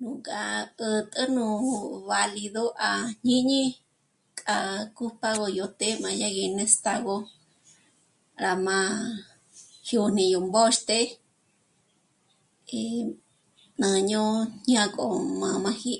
[0.00, 0.42] Nú k'a
[0.76, 1.44] 'ä̀t'ä nú
[2.10, 2.92] válidor à
[3.26, 3.62] jñíñi
[4.40, 4.56] k'a
[4.96, 7.16] cúpagö yó të́'ë má yá gí nestágö
[8.44, 8.78] rá má
[9.88, 10.98] jyón'i yó mbóxte
[12.80, 12.82] í
[13.80, 14.34] má jñò'o
[14.70, 15.04] ñâk'o
[15.40, 15.94] mā̌māji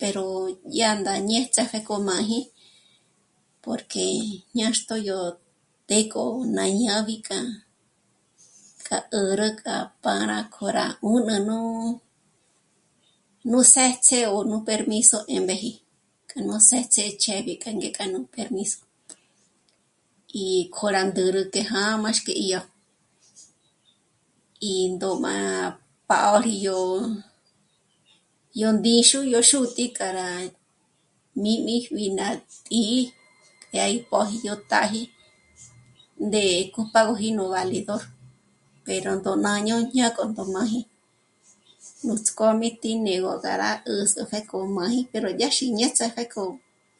[0.00, 0.24] pero
[0.72, 2.38] dyá ndá ñéts'e pjék'o máji
[3.64, 4.04] porque
[4.58, 5.18] ñâxto yó
[5.88, 6.22] të́'ë k'o
[6.56, 7.40] má ñábi k'a,
[8.86, 11.38] k'a 'ä̌rä rá pâra k'o rá 'ùnü
[13.50, 15.72] nú, së̌ts'ë ó nú permiso 'e më́ji
[16.28, 18.80] k'a nú së̌ts'ë ch'eb'i k'a ngék'a nú permiso
[20.44, 22.60] í kjó'o rá ndúru t'èjà'a m'áxk'e í yó...
[24.72, 25.34] í ndòm'a
[26.08, 26.78] pá'oriji yó,
[28.60, 30.28] yó ndíxu, yó xútǐ'i k'a rá
[31.42, 32.26] míjm'ibi ná
[32.68, 32.98] tǐ'i
[33.72, 35.02] k'e í póji yó táji
[36.26, 38.02] ndé'e cúpagöji nú válidor
[38.86, 40.24] pero ndó má nò ñá'a
[40.56, 40.78] máji,
[42.06, 46.42] nuts'k'ó mí tí né'egö k'a rá 'ä̌s'ü pjék'o rá 'ómáji pero dyáji ñé ts'á'a pjék'o,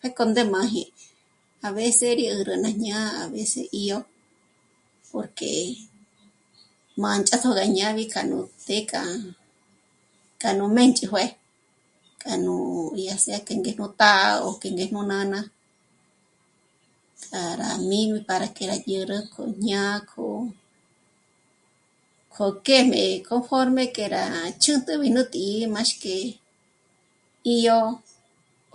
[0.01, 0.83] pjék'o ndémaji.
[1.67, 3.99] A veces yó 'ä̌rä rá jñá'a, a veces 'í'o
[5.11, 5.51] porque
[7.03, 9.03] mânch'atjo gá ñábi k'a nú të́'ë k'a,
[10.41, 11.27] k'a nú mbéch'ijuë,
[12.23, 12.55] k'a nú
[13.01, 15.39] í yá sea que ngéjnú tá'a ó que ngéjnú nána
[17.31, 20.27] k'a rá mí'b'e para que rá dyä́rä k'o jñá'a k'o,
[22.35, 24.25] k'o kjë̌m'e conforme k'e rá
[24.63, 27.79] chǖ̌t'übi nú tǐ'i máxk'e 'íyo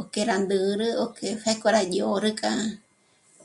[0.01, 2.51] ó k'e rá ndä̌rä o k'e pjék'o rá dyö̌rk'a